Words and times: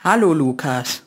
Hallo 0.00 0.34
Lukas. 0.34 1.02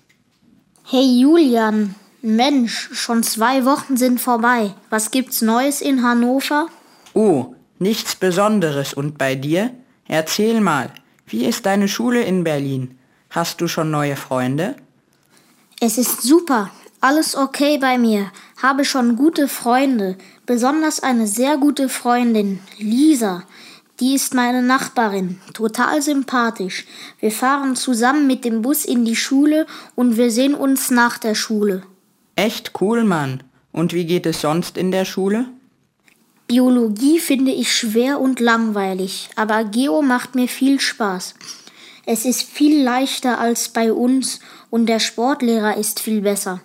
Hey 0.84 1.20
Julian, 1.22 1.94
Mensch, 2.22 2.90
schon 2.94 3.22
zwei 3.22 3.64
Wochen 3.64 3.96
sind 3.96 4.20
vorbei. 4.20 4.74
Was 4.90 5.12
gibt's 5.12 5.42
Neues 5.42 5.82
in 5.82 6.02
Hannover? 6.02 6.68
Oh, 7.14 7.54
nichts 7.78 8.16
Besonderes. 8.16 8.96
Und 8.96 9.18
bei 9.18 9.36
dir? 9.36 9.72
Erzähl 10.08 10.62
mal, 10.62 10.92
wie 11.28 11.46
ist 11.46 11.66
deine 11.68 11.88
Schule 11.88 12.24
in 12.24 12.44
Berlin? 12.44 12.98
Hast 13.30 13.62
du 13.62 13.68
schon 13.68 13.92
neue 13.92 14.16
Freunde? 14.16 14.76
Es 15.80 15.98
ist 15.98 16.24
super. 16.24 16.72
Alles 17.00 17.36
okay 17.36 17.78
bei 17.78 18.00
mir. 18.00 18.32
Habe 18.64 18.84
schon 18.84 19.16
gute 19.16 19.48
Freunde. 19.48 20.18
Besonders 20.48 21.02
eine 21.02 21.28
sehr 21.28 21.58
gute 21.58 21.88
Freundin, 21.88 22.62
Lisa. 22.80 23.44
Die 24.00 24.14
ist 24.14 24.36
meine 24.36 24.62
Nachbarin, 24.62 25.40
total 25.54 26.04
sympathisch. 26.04 26.86
Wir 27.20 27.32
fahren 27.32 27.76
zusammen 27.76 28.28
mit 28.28 28.46
dem 28.46 28.62
Bus 28.62 28.86
in 28.86 29.06
die 29.06 29.16
Schule 29.16 29.66
und 29.96 30.18
wir 30.18 30.30
sehen 30.30 30.54
uns 30.54 30.92
nach 30.92 31.18
der 31.18 31.34
Schule. 31.34 31.82
Echt 32.36 32.74
cool, 32.80 33.04
Mann. 33.04 33.42
Und 33.72 33.94
wie 33.94 34.06
geht 34.06 34.28
es 34.28 34.42
sonst 34.42 34.78
in 34.78 34.92
der 34.92 35.06
Schule? 35.06 35.46
Biologie 36.46 37.20
finde 37.20 37.52
ich 37.52 37.76
schwer 37.76 38.22
und 38.22 38.40
langweilig, 38.40 39.30
aber 39.36 39.64
Geo 39.64 40.02
macht 40.02 40.36
mir 40.36 40.48
viel 40.48 40.80
Spaß. 40.80 41.34
Es 42.06 42.24
ist 42.24 42.44
viel 42.44 42.84
leichter 42.84 43.40
als 43.40 43.70
bei 43.70 43.92
uns 43.92 44.40
und 44.70 44.86
der 44.86 45.00
Sportlehrer 45.00 45.76
ist 45.76 46.00
viel 46.00 46.22
besser. 46.22 46.62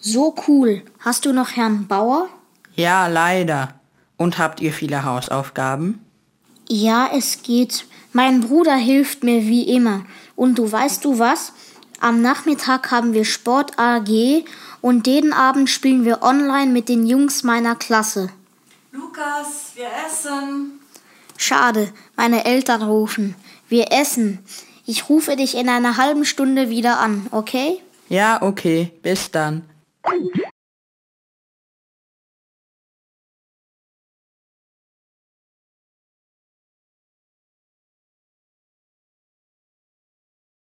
So 0.00 0.34
cool. 0.48 0.82
Hast 0.98 1.26
du 1.26 1.32
noch 1.32 1.50
Herrn 1.56 1.86
Bauer? 1.86 2.28
Ja, 2.74 3.06
leider. 3.06 3.74
Und 4.16 4.38
habt 4.38 4.60
ihr 4.60 4.72
viele 4.72 5.04
Hausaufgaben? 5.04 6.00
Ja, 6.72 7.10
es 7.12 7.42
geht. 7.42 7.84
Mein 8.12 8.42
Bruder 8.42 8.76
hilft 8.76 9.24
mir 9.24 9.42
wie 9.48 9.64
immer. 9.64 10.04
Und 10.36 10.56
du 10.56 10.70
weißt 10.70 11.04
du 11.04 11.18
was? 11.18 11.52
Am 11.98 12.22
Nachmittag 12.22 12.92
haben 12.92 13.12
wir 13.12 13.24
Sport 13.24 13.76
AG 13.76 14.44
und 14.80 15.08
jeden 15.08 15.32
Abend 15.32 15.68
spielen 15.68 16.04
wir 16.04 16.22
online 16.22 16.70
mit 16.70 16.88
den 16.88 17.08
Jungs 17.08 17.42
meiner 17.42 17.74
Klasse. 17.74 18.30
Lukas, 18.92 19.72
wir 19.74 19.88
essen. 20.06 20.78
Schade, 21.36 21.92
meine 22.14 22.44
Eltern 22.44 22.82
rufen. 22.82 23.34
Wir 23.68 23.90
essen. 23.90 24.38
Ich 24.86 25.08
rufe 25.08 25.34
dich 25.34 25.56
in 25.56 25.68
einer 25.68 25.96
halben 25.96 26.24
Stunde 26.24 26.70
wieder 26.70 27.00
an, 27.00 27.26
okay? 27.32 27.80
Ja, 28.08 28.40
okay. 28.42 28.92
Bis 29.02 29.32
dann. 29.32 29.64